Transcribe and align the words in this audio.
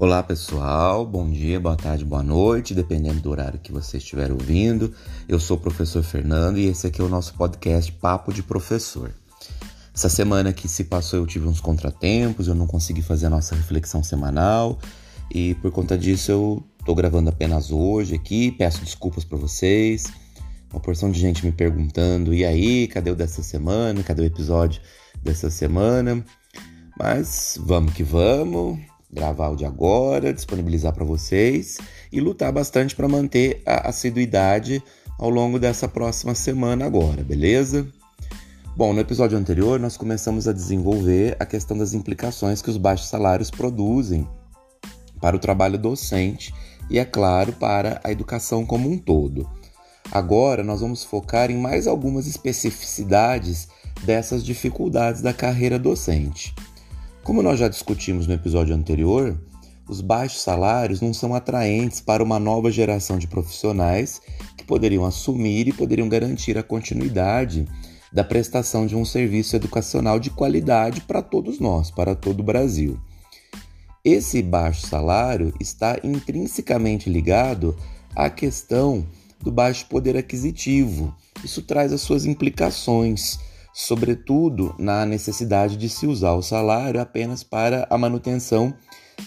Olá 0.00 0.22
pessoal, 0.22 1.04
bom 1.04 1.30
dia, 1.30 1.60
boa 1.60 1.76
tarde, 1.76 2.06
boa 2.06 2.22
noite, 2.22 2.72
dependendo 2.72 3.20
do 3.20 3.28
horário 3.28 3.60
que 3.60 3.70
você 3.70 3.98
estiver 3.98 4.32
ouvindo. 4.32 4.94
Eu 5.28 5.38
sou 5.38 5.58
o 5.58 5.60
professor 5.60 6.02
Fernando 6.02 6.56
e 6.56 6.68
esse 6.68 6.86
aqui 6.86 7.02
é 7.02 7.04
o 7.04 7.08
nosso 7.08 7.34
podcast 7.34 7.92
Papo 7.92 8.32
de 8.32 8.42
Professor. 8.42 9.12
Essa 9.94 10.08
semana 10.08 10.54
que 10.54 10.66
se 10.66 10.84
passou 10.84 11.18
eu 11.18 11.26
tive 11.26 11.46
uns 11.46 11.60
contratempos, 11.60 12.48
eu 12.48 12.54
não 12.54 12.66
consegui 12.66 13.02
fazer 13.02 13.26
a 13.26 13.30
nossa 13.30 13.54
reflexão 13.54 14.02
semanal 14.02 14.78
e 15.30 15.54
por 15.56 15.70
conta 15.70 15.98
disso 15.98 16.32
eu 16.32 16.64
tô 16.86 16.94
gravando 16.94 17.28
apenas 17.28 17.70
hoje 17.70 18.14
aqui. 18.14 18.52
Peço 18.52 18.82
desculpas 18.82 19.22
para 19.22 19.36
vocês. 19.36 20.10
Uma 20.72 20.80
porção 20.80 21.10
de 21.10 21.20
gente 21.20 21.44
me 21.44 21.52
perguntando: 21.52 22.32
e 22.32 22.42
aí, 22.42 22.88
cadê 22.88 23.10
o 23.10 23.14
dessa 23.14 23.42
semana? 23.42 24.02
Cadê 24.02 24.22
o 24.22 24.24
episódio 24.24 24.80
dessa 25.22 25.50
semana? 25.50 26.24
Mas 26.98 27.58
vamos 27.62 27.92
que 27.92 28.02
vamos 28.02 28.89
gravar 29.12 29.48
o 29.48 29.56
de 29.56 29.64
agora, 29.64 30.32
disponibilizar 30.32 30.92
para 30.92 31.04
vocês 31.04 31.78
e 32.12 32.20
lutar 32.20 32.52
bastante 32.52 32.94
para 32.94 33.08
manter 33.08 33.62
a 33.66 33.88
assiduidade 33.88 34.82
ao 35.18 35.28
longo 35.28 35.58
dessa 35.58 35.88
próxima 35.88 36.34
semana 36.34 36.86
agora, 36.86 37.22
beleza? 37.22 37.86
Bom, 38.76 38.92
no 38.92 39.00
episódio 39.00 39.36
anterior 39.36 39.80
nós 39.80 39.96
começamos 39.96 40.46
a 40.46 40.52
desenvolver 40.52 41.36
a 41.38 41.44
questão 41.44 41.76
das 41.76 41.92
implicações 41.92 42.62
que 42.62 42.70
os 42.70 42.76
baixos 42.76 43.08
salários 43.08 43.50
produzem 43.50 44.26
para 45.20 45.36
o 45.36 45.40
trabalho 45.40 45.76
docente 45.76 46.54
e, 46.88 46.98
é 46.98 47.04
claro, 47.04 47.52
para 47.52 48.00
a 48.02 48.10
educação 48.10 48.64
como 48.64 48.90
um 48.90 48.96
todo. 48.96 49.48
Agora 50.10 50.64
nós 50.64 50.80
vamos 50.80 51.04
focar 51.04 51.50
em 51.50 51.58
mais 51.58 51.86
algumas 51.86 52.26
especificidades 52.26 53.68
dessas 54.02 54.44
dificuldades 54.44 55.20
da 55.20 55.32
carreira 55.32 55.78
docente. 55.78 56.54
Como 57.22 57.42
nós 57.42 57.58
já 57.58 57.68
discutimos 57.68 58.26
no 58.26 58.32
episódio 58.32 58.74
anterior, 58.74 59.38
os 59.86 60.00
baixos 60.00 60.40
salários 60.40 61.00
não 61.00 61.12
são 61.12 61.34
atraentes 61.34 62.00
para 62.00 62.22
uma 62.22 62.38
nova 62.38 62.70
geração 62.70 63.18
de 63.18 63.26
profissionais 63.26 64.22
que 64.56 64.64
poderiam 64.64 65.04
assumir 65.04 65.68
e 65.68 65.72
poderiam 65.72 66.08
garantir 66.08 66.56
a 66.56 66.62
continuidade 66.62 67.66
da 68.12 68.24
prestação 68.24 68.86
de 68.86 68.96
um 68.96 69.04
serviço 69.04 69.54
educacional 69.54 70.18
de 70.18 70.30
qualidade 70.30 71.02
para 71.02 71.20
todos 71.20 71.60
nós, 71.60 71.90
para 71.90 72.14
todo 72.14 72.40
o 72.40 72.44
Brasil. 72.44 72.98
Esse 74.02 74.42
baixo 74.42 74.86
salário 74.86 75.52
está 75.60 75.98
intrinsecamente 76.02 77.10
ligado 77.10 77.76
à 78.16 78.30
questão 78.30 79.06
do 79.42 79.52
baixo 79.52 79.86
poder 79.86 80.16
aquisitivo. 80.16 81.14
Isso 81.44 81.62
traz 81.62 81.92
as 81.92 82.00
suas 82.00 82.24
implicações 82.24 83.38
sobretudo 83.72 84.74
na 84.78 85.06
necessidade 85.06 85.76
de 85.76 85.88
se 85.88 86.06
usar 86.06 86.32
o 86.32 86.42
salário 86.42 87.00
apenas 87.00 87.42
para 87.42 87.86
a 87.90 87.96
manutenção 87.96 88.74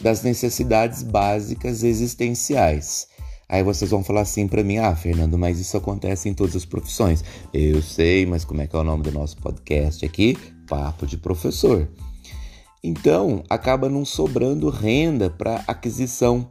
das 0.02 0.23
necessidades 0.23 1.03
básicas 1.03 1.83
existenciais. 1.83 3.08
Aí 3.47 3.61
vocês 3.61 3.91
vão 3.91 4.03
falar 4.03 4.21
assim 4.21 4.47
para 4.47 4.64
mim: 4.64 4.77
"Ah, 4.77 4.95
Fernando, 4.95 5.38
mas 5.38 5.59
isso 5.59 5.77
acontece 5.77 6.27
em 6.27 6.33
todas 6.33 6.55
as 6.55 6.66
profissões". 6.66 7.23
Eu 7.53 7.81
sei, 7.81 8.25
mas 8.25 8.44
como 8.44 8.61
é 8.61 8.67
que 8.67 8.75
é 8.75 8.80
o 8.80 8.83
nome 8.83 9.03
do 9.03 9.11
nosso 9.11 9.38
podcast 9.38 10.05
aqui? 10.05 10.38
Papo 10.67 11.05
de 11.05 11.17
professor. 11.17 11.88
Então, 12.83 13.44
acaba 13.49 13.88
não 13.88 14.03
sobrando 14.03 14.69
renda 14.69 15.30
para 15.30 15.64
aquisição 15.67 16.49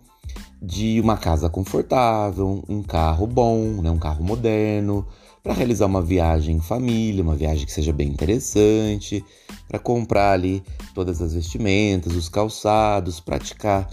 de 0.63 1.01
uma 1.01 1.17
casa 1.17 1.51
confortável, 1.51 2.63
um 2.69 2.83
carro 2.83 3.27
bom, 3.27 3.83
né, 3.83 3.91
um 3.91 3.99
carro 3.99 4.23
moderno, 4.25 5.05
para 5.43 5.55
realizar 5.55 5.87
uma 5.87 6.01
viagem 6.01 6.57
em 6.57 6.61
família, 6.61 7.23
uma 7.23 7.35
viagem 7.35 7.67
que 7.67 7.73
seja 7.73 7.93
bem 7.93 8.09
interessante, 8.09 9.25
para 9.67 9.79
comprar 9.79 10.33
ali 10.33 10.63
todas 10.95 11.21
as 11.21 11.35
vestimentas, 11.35 12.15
os 12.15 12.29
calçados, 12.29 13.19
praticar 13.19 13.91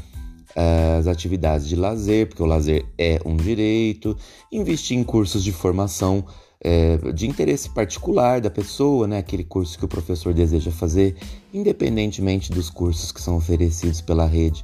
uh, 0.51 0.99
as 0.99 1.07
atividades 1.07 1.67
de 1.67 1.75
lazer, 1.75 2.27
porque 2.27 2.43
o 2.43 2.45
lazer 2.45 2.85
é 2.97 3.19
um 3.25 3.35
direito, 3.35 4.15
investir 4.51 4.97
em 4.97 5.03
cursos 5.03 5.43
de 5.43 5.51
formação 5.51 6.23
uh, 6.63 7.11
de 7.11 7.27
interesse 7.27 7.69
particular 7.69 8.39
da 8.39 8.51
pessoa, 8.51 9.07
né? 9.07 9.17
aquele 9.17 9.43
curso 9.43 9.77
que 9.77 9.85
o 9.85 9.89
professor 9.89 10.33
deseja 10.33 10.71
fazer, 10.71 11.15
independentemente 11.51 12.51
dos 12.51 12.69
cursos 12.69 13.11
que 13.11 13.21
são 13.21 13.37
oferecidos 13.37 14.01
pela 14.01 14.25
rede 14.25 14.63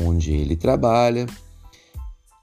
onde 0.00 0.32
ele 0.32 0.56
trabalha. 0.56 1.26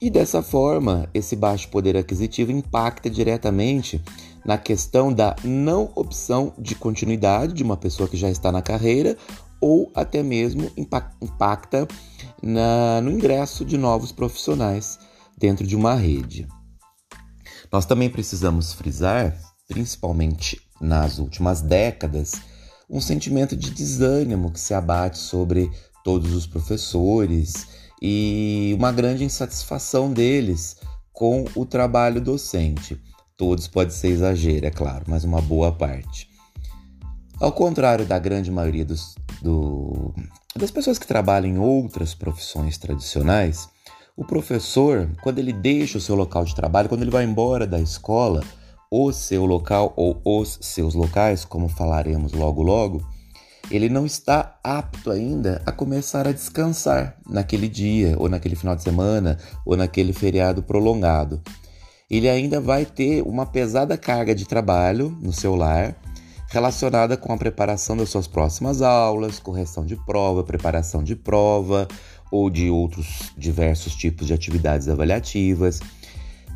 E 0.01 0.09
dessa 0.09 0.41
forma, 0.41 1.07
esse 1.13 1.35
baixo 1.35 1.69
poder 1.69 1.95
aquisitivo 1.95 2.51
impacta 2.51 3.07
diretamente 3.07 4.01
na 4.43 4.57
questão 4.57 5.13
da 5.13 5.35
não 5.43 5.91
opção 5.93 6.55
de 6.57 6.73
continuidade 6.73 7.53
de 7.53 7.61
uma 7.61 7.77
pessoa 7.77 8.09
que 8.09 8.17
já 8.17 8.27
está 8.27 8.51
na 8.51 8.63
carreira 8.63 9.15
ou 9.61 9.91
até 9.93 10.23
mesmo 10.23 10.71
impacta 11.21 11.87
na, 12.41 12.99
no 13.01 13.11
ingresso 13.11 13.63
de 13.63 13.77
novos 13.77 14.11
profissionais 14.11 14.97
dentro 15.37 15.67
de 15.67 15.75
uma 15.75 15.93
rede. 15.93 16.47
Nós 17.71 17.85
também 17.85 18.09
precisamos 18.09 18.73
frisar, 18.73 19.37
principalmente 19.67 20.59
nas 20.81 21.19
últimas 21.19 21.61
décadas, 21.61 22.41
um 22.89 22.99
sentimento 22.99 23.55
de 23.55 23.69
desânimo 23.69 24.51
que 24.51 24.59
se 24.59 24.73
abate 24.73 25.19
sobre 25.19 25.69
todos 26.03 26.33
os 26.33 26.47
professores 26.47 27.80
e 28.01 28.73
uma 28.77 28.91
grande 28.91 29.23
insatisfação 29.23 30.11
deles 30.11 30.77
com 31.13 31.45
o 31.55 31.65
trabalho 31.65 32.19
docente. 32.19 32.99
Todos 33.37 33.67
pode 33.67 33.93
ser 33.93 34.07
exagero, 34.07 34.65
é 34.65 34.71
claro, 34.71 35.05
mas 35.07 35.23
uma 35.23 35.41
boa 35.41 35.71
parte. 35.71 36.29
Ao 37.39 37.51
contrário 37.51 38.05
da 38.05 38.19
grande 38.19 38.51
maioria 38.51 38.85
dos, 38.85 39.15
do, 39.41 40.13
das 40.55 40.71
pessoas 40.71 40.97
que 40.97 41.07
trabalham 41.07 41.49
em 41.49 41.57
outras 41.57 42.13
profissões 42.13 42.77
tradicionais, 42.77 43.67
o 44.15 44.25
professor, 44.25 45.09
quando 45.23 45.39
ele 45.39 45.53
deixa 45.53 45.97
o 45.97 46.01
seu 46.01 46.15
local 46.15 46.45
de 46.45 46.53
trabalho, 46.53 46.89
quando 46.89 47.01
ele 47.01 47.11
vai 47.11 47.23
embora 47.23 47.65
da 47.65 47.79
escola, 47.79 48.43
o 48.91 49.11
seu 49.11 49.45
local 49.45 49.93
ou 49.95 50.21
os 50.23 50.59
seus 50.61 50.93
locais, 50.93 51.45
como 51.45 51.67
falaremos 51.67 52.33
logo 52.33 52.61
logo, 52.61 53.01
ele 53.71 53.87
não 53.87 54.05
está 54.05 54.59
apto 54.61 55.09
ainda 55.09 55.61
a 55.65 55.71
começar 55.71 56.27
a 56.27 56.33
descansar 56.33 57.15
naquele 57.27 57.69
dia, 57.69 58.15
ou 58.17 58.27
naquele 58.27 58.55
final 58.55 58.75
de 58.75 58.83
semana, 58.83 59.37
ou 59.65 59.77
naquele 59.77 60.11
feriado 60.11 60.61
prolongado. 60.61 61.41
Ele 62.09 62.27
ainda 62.27 62.59
vai 62.59 62.85
ter 62.85 63.21
uma 63.21 63.45
pesada 63.45 63.97
carga 63.97 64.35
de 64.35 64.45
trabalho 64.45 65.17
no 65.21 65.31
seu 65.31 65.55
lar, 65.55 65.95
relacionada 66.49 67.15
com 67.15 67.31
a 67.31 67.37
preparação 67.37 67.95
das 67.95 68.09
suas 68.09 68.27
próximas 68.27 68.81
aulas, 68.81 69.39
correção 69.39 69.85
de 69.85 69.95
prova, 69.95 70.43
preparação 70.43 71.01
de 71.01 71.15
prova 71.15 71.87
ou 72.29 72.49
de 72.49 72.69
outros 72.69 73.31
diversos 73.37 73.95
tipos 73.95 74.27
de 74.27 74.33
atividades 74.33 74.89
avaliativas 74.89 75.79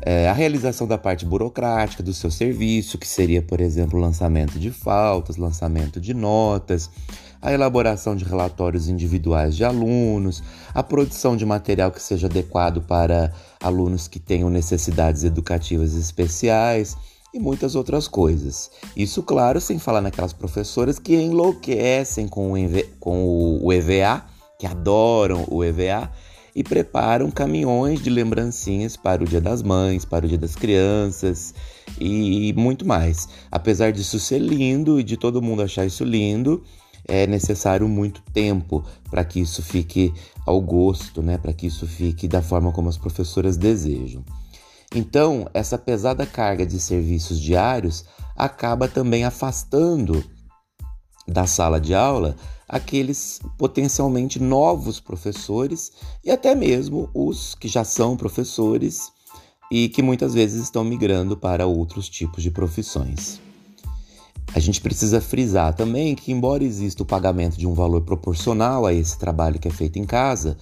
é, 0.02 0.28
a 0.28 0.32
realização 0.32 0.86
da 0.86 0.98
parte 0.98 1.24
burocrática 1.24 2.02
do 2.02 2.12
seu 2.12 2.30
serviço, 2.30 2.98
que 2.98 3.06
seria, 3.06 3.42
por 3.42 3.60
exemplo, 3.60 3.98
lançamento 3.98 4.58
de 4.58 4.70
faltas, 4.70 5.36
lançamento 5.36 6.00
de 6.00 6.14
notas, 6.14 6.90
a 7.40 7.52
elaboração 7.52 8.16
de 8.16 8.24
relatórios 8.24 8.88
individuais 8.88 9.56
de 9.56 9.64
alunos, 9.64 10.42
a 10.74 10.82
produção 10.82 11.36
de 11.36 11.46
material 11.46 11.90
que 11.90 12.02
seja 12.02 12.26
adequado 12.26 12.82
para 12.82 13.32
alunos 13.60 14.08
que 14.08 14.18
tenham 14.18 14.50
necessidades 14.50 15.24
educativas 15.24 15.94
especiais 15.94 16.96
e 17.32 17.38
muitas 17.38 17.74
outras 17.74 18.08
coisas. 18.08 18.70
Isso, 18.96 19.22
claro, 19.22 19.60
sem 19.60 19.78
falar 19.78 20.00
naquelas 20.00 20.32
professoras 20.32 20.98
que 20.98 21.14
enlouquecem 21.14 22.26
com 22.26 22.52
o 22.52 23.72
EVA, 23.72 24.24
que 24.58 24.66
adoram 24.66 25.44
o 25.48 25.62
EVA 25.62 26.10
e 26.56 26.64
preparam 26.64 27.30
caminhões 27.30 28.02
de 28.02 28.08
lembrancinhas 28.08 28.96
para 28.96 29.22
o 29.22 29.26
Dia 29.26 29.42
das 29.42 29.62
Mães, 29.62 30.06
para 30.06 30.24
o 30.24 30.28
Dia 30.28 30.38
das 30.38 30.56
Crianças 30.56 31.54
e 32.00 32.54
muito 32.56 32.88
mais. 32.88 33.28
Apesar 33.52 33.92
disso 33.92 34.18
ser 34.18 34.38
lindo 34.38 34.98
e 34.98 35.04
de 35.04 35.18
todo 35.18 35.42
mundo 35.42 35.60
achar 35.60 35.84
isso 35.84 36.02
lindo, 36.02 36.64
é 37.06 37.26
necessário 37.26 37.86
muito 37.86 38.22
tempo 38.32 38.82
para 39.10 39.22
que 39.22 39.38
isso 39.38 39.62
fique 39.62 40.14
ao 40.46 40.58
gosto, 40.58 41.22
né? 41.22 41.36
Para 41.36 41.52
que 41.52 41.66
isso 41.66 41.86
fique 41.86 42.26
da 42.26 42.40
forma 42.40 42.72
como 42.72 42.88
as 42.88 42.96
professoras 42.96 43.58
desejam. 43.58 44.24
Então, 44.94 45.46
essa 45.52 45.76
pesada 45.76 46.24
carga 46.24 46.64
de 46.64 46.80
serviços 46.80 47.38
diários 47.38 48.06
acaba 48.34 48.88
também 48.88 49.24
afastando 49.24 50.24
da 51.26 51.46
sala 51.46 51.80
de 51.80 51.94
aula 51.94 52.36
aqueles 52.68 53.40
potencialmente 53.56 54.40
novos 54.40 54.98
professores 54.98 55.92
e 56.24 56.30
até 56.30 56.54
mesmo 56.54 57.08
os 57.14 57.54
que 57.54 57.68
já 57.68 57.84
são 57.84 58.16
professores 58.16 59.12
e 59.70 59.88
que 59.88 60.02
muitas 60.02 60.34
vezes 60.34 60.64
estão 60.64 60.84
migrando 60.84 61.36
para 61.36 61.66
outros 61.66 62.08
tipos 62.08 62.42
de 62.42 62.50
profissões. 62.50 63.40
A 64.54 64.60
gente 64.60 64.80
precisa 64.80 65.20
frisar 65.20 65.74
também 65.74 66.14
que, 66.14 66.32
embora 66.32 66.64
exista 66.64 67.02
o 67.02 67.06
pagamento 67.06 67.56
de 67.56 67.66
um 67.66 67.74
valor 67.74 68.02
proporcional 68.02 68.86
a 68.86 68.92
esse 68.92 69.18
trabalho 69.18 69.58
que 69.58 69.68
é 69.68 69.70
feito 69.70 69.98
em 69.98 70.04
casa, 70.04 70.56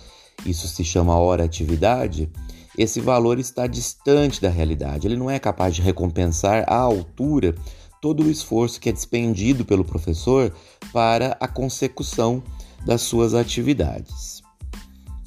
isso 0.45 0.67
se 0.67 0.83
chama 0.83 1.17
hora-atividade, 1.17 2.31
esse 2.77 3.01
valor 3.01 3.39
está 3.39 3.67
distante 3.67 4.41
da 4.41 4.49
realidade. 4.49 5.07
Ele 5.07 5.17
não 5.17 5.31
é 5.31 5.39
capaz 5.39 5.77
de 5.77 5.83
recompensar 5.83 6.65
à 6.67 6.77
altura 6.77 7.55
todo 8.05 8.23
o 8.23 8.31
esforço 8.31 8.79
que 8.79 8.91
é 8.91 8.93
despendido 8.93 9.65
pelo 9.65 9.83
professor 9.83 10.53
para 10.93 11.39
a 11.41 11.49
consecução 11.49 12.43
das 12.85 13.01
suas 13.01 13.33
atividades. 13.33 14.43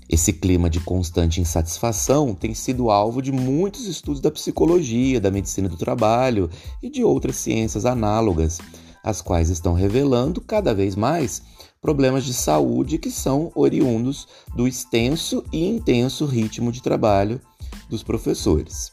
Esse 0.08 0.32
clima 0.32 0.70
de 0.70 0.80
constante 0.82 1.42
insatisfação 1.42 2.36
tem 2.36 2.54
sido 2.54 2.92
alvo 2.92 3.20
de 3.20 3.32
muitos 3.32 3.88
estudos 3.88 4.22
da 4.22 4.30
psicologia, 4.30 5.20
da 5.20 5.32
medicina 5.32 5.68
do 5.68 5.76
trabalho 5.76 6.52
e 6.80 6.88
de 6.88 7.04
outras 7.04 7.38
ciências 7.38 7.84
análogas, 7.84 8.60
as 9.04 9.24
quais 9.24 9.50
estão 9.50 9.74
revelando 9.74 10.40
cada 10.40 10.72
vez 10.72 10.96
mais 10.96 11.42
problemas 11.82 12.26
de 12.26 12.34
saúde 12.36 13.00
que 13.00 13.10
são 13.10 13.52
oriundos 13.56 14.28
do 14.56 14.68
extenso 14.68 15.44
e 15.52 15.68
intenso 15.68 16.28
ritmo 16.28 16.72
de 16.72 16.84
trabalho 16.84 17.42
dos 17.90 18.04
professores. 18.04 18.92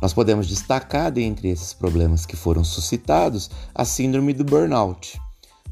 Nós 0.00 0.14
podemos 0.14 0.46
destacar 0.46 1.12
dentre 1.12 1.48
esses 1.48 1.74
problemas 1.74 2.24
que 2.24 2.34
foram 2.34 2.64
suscitados 2.64 3.50
a 3.74 3.84
síndrome 3.84 4.32
do 4.32 4.44
burnout. 4.44 5.20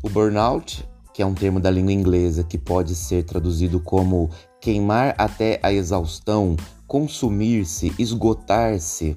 O 0.02 0.10
burnout, 0.10 0.86
que 1.14 1.22
é 1.22 1.26
um 1.26 1.34
termo 1.34 1.58
da 1.58 1.70
língua 1.70 1.92
inglesa 1.92 2.44
que 2.44 2.58
pode 2.58 2.94
ser 2.94 3.24
traduzido 3.24 3.80
como 3.80 4.28
queimar 4.60 5.14
até 5.16 5.58
a 5.62 5.72
exaustão, 5.72 6.56
consumir-se, 6.86 7.92
esgotar-se, 7.98 9.16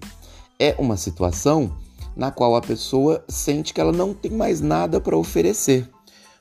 é 0.57 0.75
uma 0.79 0.95
situação 0.95 1.75
na 2.15 2.31
qual 2.31 2.55
a 2.55 2.61
pessoa 2.61 3.23
sente 3.27 3.73
que 3.73 3.81
ela 3.81 3.91
não 3.91 4.13
tem 4.13 4.31
mais 4.31 4.61
nada 4.61 5.01
para 5.01 5.17
oferecer. 5.17 5.89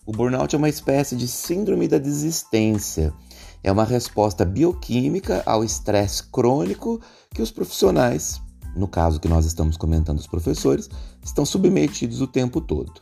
O 0.06 0.12
burnout 0.12 0.54
é 0.54 0.58
uma 0.58 0.68
espécie 0.68 1.16
de 1.16 1.26
síndrome 1.26 1.88
da 1.88 1.98
desistência. 1.98 3.12
É 3.62 3.70
uma 3.70 3.84
resposta 3.84 4.44
bioquímica 4.44 5.42
ao 5.44 5.62
estresse 5.62 6.22
crônico 6.24 7.00
que 7.34 7.42
os 7.42 7.50
profissionais, 7.50 8.40
no 8.74 8.88
caso 8.88 9.20
que 9.20 9.28
nós 9.28 9.46
estamos 9.46 9.76
comentando, 9.76 10.18
os 10.18 10.26
professores, 10.26 10.88
estão 11.22 11.44
submetidos 11.44 12.20
o 12.20 12.26
tempo 12.26 12.60
todo. 12.60 13.00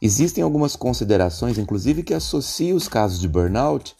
Existem 0.00 0.42
algumas 0.42 0.74
considerações, 0.74 1.58
inclusive, 1.58 2.02
que 2.02 2.14
associam 2.14 2.76
os 2.76 2.88
casos 2.88 3.20
de 3.20 3.28
burnout 3.28 3.94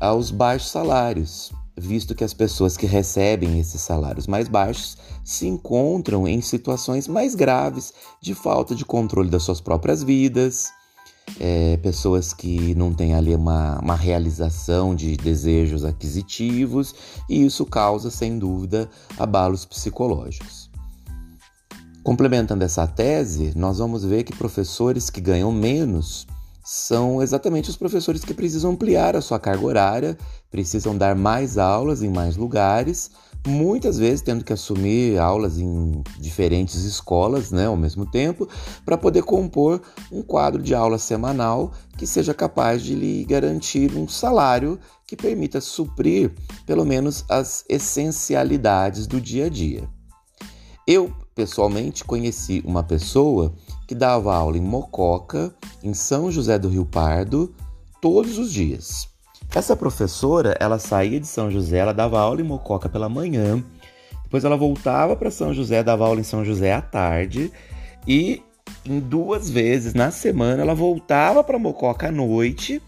aos 0.00 0.30
baixos 0.30 0.70
salários, 0.70 1.52
visto 1.76 2.14
que 2.14 2.24
as 2.24 2.32
pessoas 2.32 2.76
que 2.76 2.86
recebem 2.86 3.58
esses 3.58 3.80
salários 3.80 4.26
mais 4.26 4.48
baixos 4.48 4.96
se 5.24 5.46
encontram 5.46 6.26
em 6.26 6.40
situações 6.40 7.08
mais 7.08 7.34
graves 7.34 7.92
de 8.20 8.34
falta 8.34 8.74
de 8.74 8.84
controle 8.84 9.28
das 9.28 9.42
suas 9.42 9.60
próprias 9.60 10.02
vidas, 10.02 10.70
é, 11.38 11.76
pessoas 11.78 12.32
que 12.32 12.74
não 12.74 12.92
têm 12.92 13.14
ali 13.14 13.34
uma, 13.34 13.78
uma 13.80 13.96
realização 13.96 14.94
de 14.94 15.16
desejos 15.16 15.84
aquisitivos, 15.84 16.94
e 17.28 17.44
isso 17.44 17.64
causa, 17.66 18.10
sem 18.10 18.38
dúvida, 18.38 18.88
abalos 19.18 19.64
psicológicos. 19.64 20.70
Complementando 22.02 22.62
essa 22.62 22.86
tese, 22.86 23.52
nós 23.56 23.78
vamos 23.78 24.04
ver 24.04 24.24
que 24.24 24.36
professores 24.36 25.08
que 25.08 25.20
ganham 25.20 25.50
menos 25.50 26.26
são 26.62 27.22
exatamente 27.22 27.68
os 27.68 27.76
professores 27.76 28.24
que 28.24 28.32
precisam 28.32 28.72
ampliar 28.72 29.16
a 29.16 29.20
sua 29.20 29.38
carga 29.38 29.64
horária, 29.64 30.18
precisam 30.50 30.96
dar 30.96 31.14
mais 31.14 31.58
aulas 31.58 32.02
em 32.02 32.08
mais 32.08 32.36
lugares, 32.36 33.10
muitas 33.46 33.98
vezes 33.98 34.22
tendo 34.22 34.44
que 34.44 34.52
assumir 34.52 35.18
aulas 35.18 35.58
em 35.58 36.02
diferentes 36.18 36.84
escolas 36.84 37.50
né, 37.50 37.66
ao 37.66 37.76
mesmo 37.76 38.06
tempo, 38.06 38.48
para 38.84 38.96
poder 38.96 39.22
compor 39.22 39.82
um 40.10 40.22
quadro 40.22 40.62
de 40.62 40.74
aula 40.74 40.98
semanal 40.98 41.72
que 41.96 42.06
seja 42.06 42.32
capaz 42.32 42.82
de 42.82 42.94
lhe 42.94 43.24
garantir 43.24 43.94
um 43.96 44.08
salário 44.08 44.78
que 45.06 45.16
permita 45.16 45.60
suprir 45.60 46.32
pelo 46.66 46.84
menos 46.84 47.24
as 47.28 47.64
essencialidades 47.68 49.06
do 49.06 49.20
dia 49.20 49.46
a 49.46 49.48
dia. 49.48 49.88
Eu, 50.86 51.12
pessoalmente, 51.34 52.04
conheci 52.04 52.62
uma 52.64 52.82
pessoa 52.82 53.54
que 53.86 53.94
dava 53.94 54.34
aula 54.34 54.58
em 54.58 54.62
Mococa, 54.62 55.54
em 55.82 55.94
São 55.94 56.30
José 56.30 56.58
do 56.58 56.68
Rio 56.68 56.84
Pardo, 56.84 57.54
todos 58.00 58.38
os 58.38 58.52
dias. 58.52 59.13
Essa 59.52 59.76
professora, 59.76 60.56
ela 60.60 60.78
saía 60.78 61.18
de 61.18 61.26
São 61.26 61.50
José, 61.50 61.78
ela 61.78 61.92
dava 61.92 62.20
aula 62.20 62.40
em 62.40 62.44
Mococa 62.44 62.88
pela 62.88 63.08
manhã, 63.08 63.62
depois 64.22 64.44
ela 64.44 64.56
voltava 64.56 65.14
para 65.16 65.30
São 65.30 65.54
José, 65.54 65.82
dava 65.82 66.04
aula 66.04 66.20
em 66.20 66.24
São 66.24 66.44
José 66.44 66.72
à 66.72 66.82
tarde 66.82 67.52
e 68.06 68.42
em 68.84 68.98
duas 69.00 69.48
vezes 69.48 69.94
na 69.94 70.10
semana 70.10 70.62
ela 70.62 70.74
voltava 70.74 71.42
para 71.42 71.58
Mococa 71.58 72.08
à 72.08 72.12
noite 72.12 72.82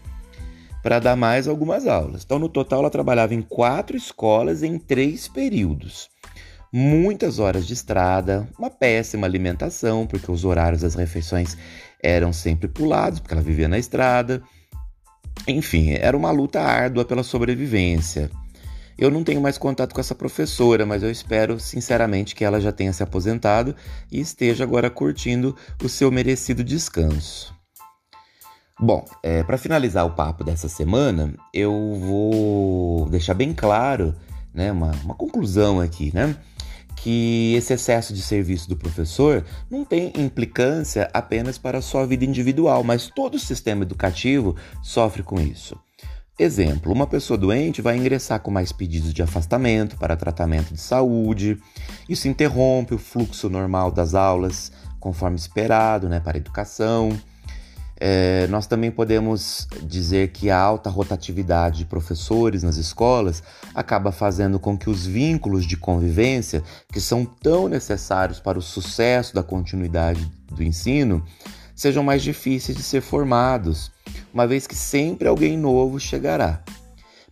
para 0.83 0.99
dar 0.99 1.15
mais 1.15 1.47
algumas 1.47 1.87
aulas. 1.87 2.23
Então, 2.23 2.37
no 2.37 2.49
total, 2.49 2.79
ela 2.79 2.89
trabalhava 2.89 3.33
em 3.33 3.41
quatro 3.41 3.97
escolas 3.97 4.63
em 4.63 4.77
três 4.77 5.27
períodos 5.27 6.09
muitas 6.71 7.39
horas 7.39 7.65
de 7.65 7.73
estrada, 7.73 8.47
uma 8.57 8.69
péssima 8.69 9.25
alimentação, 9.25 10.05
porque 10.05 10.31
os 10.31 10.43
horários 10.43 10.81
das 10.81 10.95
refeições 10.95 11.57
eram 12.01 12.31
sempre 12.33 12.67
pulados, 12.67 13.19
porque 13.19 13.33
ela 13.33 13.43
vivia 13.43 13.67
na 13.67 13.79
estrada. 13.79 14.41
Enfim, 15.45 15.91
era 15.91 16.15
uma 16.15 16.31
luta 16.31 16.61
árdua 16.61 17.03
pela 17.03 17.23
sobrevivência. 17.23 18.31
Eu 18.97 19.11
não 19.11 19.23
tenho 19.23 19.39
mais 19.39 19.57
contato 19.57 19.93
com 19.93 20.01
essa 20.01 20.15
professora, 20.15 20.85
mas 20.85 21.03
eu 21.03 21.11
espero 21.11 21.59
sinceramente 21.59 22.33
que 22.33 22.43
ela 22.43 22.59
já 22.59 22.71
tenha 22.71 22.91
se 22.91 23.03
aposentado 23.03 23.75
e 24.11 24.19
esteja 24.19 24.63
agora 24.63 24.89
curtindo 24.89 25.55
o 25.83 25.87
seu 25.87 26.11
merecido 26.11 26.63
descanso. 26.63 27.55
Bom, 28.79 29.05
é, 29.23 29.43
para 29.43 29.57
finalizar 29.57 30.05
o 30.05 30.11
papo 30.11 30.43
dessa 30.43 30.67
semana, 30.67 31.33
eu 31.53 31.71
vou 31.99 33.09
deixar 33.09 33.33
bem 33.33 33.53
claro 33.53 34.15
né, 34.53 34.71
uma, 34.71 34.91
uma 35.03 35.15
conclusão 35.15 35.79
aqui, 35.79 36.11
né? 36.13 36.35
Que 36.97 37.53
esse 37.55 37.73
excesso 37.73 38.13
de 38.13 38.21
serviço 38.21 38.67
do 38.67 38.75
professor 38.75 39.45
não 39.69 39.85
tem 39.85 40.11
implicância 40.17 41.09
apenas 41.13 41.57
para 41.57 41.77
a 41.77 41.81
sua 41.81 42.05
vida 42.05 42.25
individual, 42.25 42.83
mas 42.83 43.07
todo 43.07 43.35
o 43.35 43.39
sistema 43.39 43.83
educativo 43.83 44.55
sofre 44.81 45.23
com 45.23 45.39
isso. 45.39 45.77
Exemplo: 46.39 46.91
uma 46.91 47.07
pessoa 47.07 47.37
doente 47.37 47.81
vai 47.81 47.97
ingressar 47.97 48.39
com 48.39 48.51
mais 48.51 48.71
pedidos 48.71 49.13
de 49.13 49.23
afastamento 49.23 49.97
para 49.97 50.15
tratamento 50.15 50.73
de 50.73 50.79
saúde. 50.79 51.57
Isso 52.07 52.27
interrompe 52.27 52.93
o 52.93 52.99
fluxo 52.99 53.49
normal 53.49 53.91
das 53.91 54.13
aulas, 54.13 54.71
conforme 54.99 55.35
esperado, 55.35 56.07
né, 56.07 56.19
para 56.19 56.37
a 56.37 56.39
educação. 56.39 57.17
É, 57.99 58.45
nós 58.47 58.67
também 58.67 58.91
podemos 58.91 59.67
dizer 59.81 60.29
que 60.29 60.51
a 60.51 60.59
alta 60.59 60.89
rotatividade 60.89 61.79
de 61.79 61.85
professores 61.85 62.61
nas 62.61 62.77
escolas 62.77 63.41
acaba 63.73 64.11
fazendo 64.11 64.59
com 64.59 64.77
que 64.77 64.89
os 64.89 65.05
vínculos 65.05 65.65
de 65.65 65.75
convivência, 65.75 66.63
que 66.93 67.01
são 67.01 67.25
tão 67.25 67.67
necessários 67.67 68.39
para 68.39 68.59
o 68.59 68.61
sucesso 68.61 69.33
da 69.33 69.41
continuidade 69.41 70.31
do 70.51 70.63
ensino, 70.63 71.23
sejam 71.75 72.03
mais 72.03 72.21
difíceis 72.21 72.77
de 72.77 72.83
ser 72.83 73.01
formados, 73.01 73.91
uma 74.31 74.45
vez 74.45 74.67
que 74.67 74.75
sempre 74.75 75.27
alguém 75.27 75.57
novo 75.57 75.99
chegará. 75.99 76.61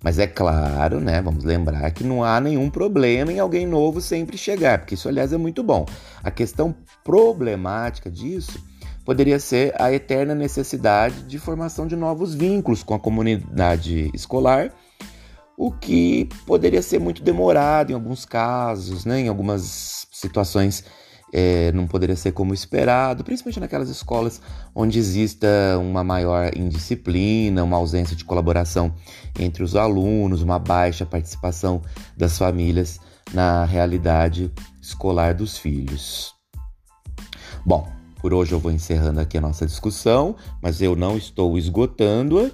Mas 0.04 0.20
é 0.20 0.28
claro, 0.28 1.00
né? 1.00 1.22
Vamos 1.22 1.44
lembrar 1.44 1.90
que 1.92 2.04
não 2.04 2.24
há 2.24 2.40
nenhum 2.40 2.70
problema 2.70 3.32
em 3.32 3.40
alguém 3.40 3.66
novo 3.66 4.02
sempre 4.02 4.38
chegar, 4.38 4.80
porque 4.80 4.94
isso, 4.94 5.08
aliás, 5.10 5.34
é 5.34 5.38
muito 5.38 5.64
bom. 5.64 5.86
A 6.24 6.30
questão 6.30 6.76
problemática 7.04 8.10
disso 8.10 8.64
poderia 9.06 9.40
ser 9.40 9.74
a 9.80 9.94
eterna 9.94 10.34
necessidade 10.34 11.22
de 11.24 11.38
formação 11.38 11.88
de 11.88 11.96
novos 11.96 12.34
vínculos 12.34 12.84
com 12.84 12.96
a 12.96 13.00
comunidade 13.00 14.10
escolar, 14.14 14.74
o 15.58 15.72
que 15.72 16.28
poderia 16.46 16.82
ser 16.82 17.00
muito 17.00 17.24
demorado 17.24 17.92
em 17.92 17.94
alguns 17.94 18.26
casos, 18.26 19.06
né? 19.06 19.22
em 19.22 19.28
algumas 19.30 20.08
situações 20.12 20.84
é, 21.34 21.72
não 21.74 21.88
poderia 21.88 22.16
ser 22.16 22.32
como 22.32 22.54
esperado, 22.54 23.24
principalmente 23.24 23.60
naquelas 23.60 23.90
escolas 23.90 24.42
onde 24.74 25.00
exista 25.00 25.48
uma 25.80 26.04
maior 26.04 26.56
indisciplina, 26.56 27.64
uma 27.64 27.78
ausência 27.78 28.16
de 28.16 28.24
colaboração 28.24 28.94
entre 29.40 29.64
os 29.64 29.76
alunos, 29.76 30.42
uma 30.42 30.60
baixa 30.60 31.06
participação 31.06 31.82
das 32.16 32.38
famílias 32.38 33.00
na 33.34 33.66
realidade 33.66 34.52
escolar 34.82 35.34
dos 35.34 35.58
filhos. 35.58 36.34
Bom, 37.66 37.95
por 38.26 38.34
hoje 38.34 38.54
eu 38.54 38.60
vou 38.60 38.72
encerrando 38.72 39.20
aqui 39.20 39.38
a 39.38 39.42
nossa 39.42 39.68
discussão, 39.68 40.36
mas 40.60 40.82
eu 40.82 40.96
não 40.96 41.16
estou 41.16 41.60
esgotando-a. 41.60 42.50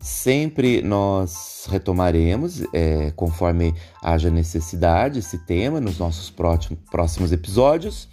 Sempre 0.00 0.80
nós 0.80 1.66
retomaremos, 1.70 2.62
é, 2.72 3.10
conforme 3.10 3.74
haja 4.02 4.30
necessidade, 4.30 5.18
esse 5.18 5.36
tema 5.44 5.78
nos 5.78 5.98
nossos 5.98 6.30
próximos 6.30 7.32
episódios. 7.32 8.08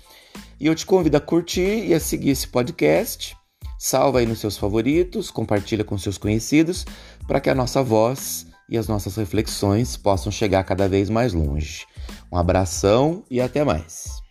E 0.59 0.67
eu 0.67 0.75
te 0.75 0.85
convido 0.85 1.15
a 1.15 1.21
curtir 1.21 1.87
e 1.87 1.93
a 1.93 1.99
seguir 2.01 2.31
esse 2.31 2.49
podcast. 2.49 3.37
Salva 3.79 4.19
aí 4.19 4.25
nos 4.25 4.39
seus 4.39 4.57
favoritos, 4.57 5.31
compartilha 5.31 5.85
com 5.85 5.97
seus 5.97 6.17
conhecidos, 6.17 6.85
para 7.25 7.39
que 7.39 7.49
a 7.49 7.55
nossa 7.55 7.81
voz 7.81 8.47
e 8.67 8.77
as 8.77 8.89
nossas 8.89 9.15
reflexões 9.15 9.95
possam 9.95 10.29
chegar 10.29 10.65
cada 10.65 10.89
vez 10.89 11.09
mais 11.09 11.31
longe. 11.31 11.85
Um 12.29 12.35
abração 12.35 13.23
e 13.31 13.39
até 13.39 13.63
mais. 13.63 14.26